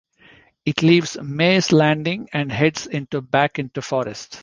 It 0.65 0.81
leaves 0.81 1.15
Mays 1.21 1.71
Landing 1.71 2.27
and 2.33 2.51
heads 2.51 2.87
into 2.87 3.21
back 3.21 3.59
into 3.59 3.83
forests. 3.83 4.39